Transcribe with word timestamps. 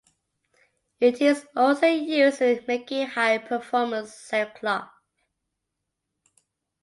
It 0.99 1.21
is 1.21 1.45
also 1.55 1.85
used 1.85 2.41
in 2.41 2.65
making 2.67 3.09
high 3.09 3.37
performance 3.37 4.15
sailcloth. 4.15 4.89